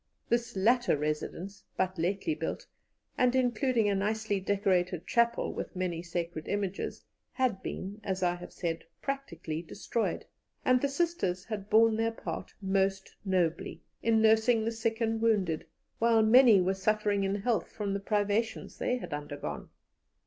[0.29, 2.65] This latter residence, but lately built,
[3.19, 8.51] and including a nicely decorated chapel with many sacred images, had been, as I have
[8.51, 10.25] said, practically destroyed;
[10.65, 15.67] and the Sisters had borne their part most nobly, in nursing the sick and wounded,
[15.99, 19.69] while many were suffering in health from the privations they had undergone.